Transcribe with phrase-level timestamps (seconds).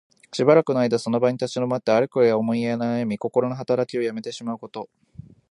[0.31, 4.89] しばらくの間その場に立ち止まって、あれこれ思いなやみ、こころのはたらきをやめてしまうこと。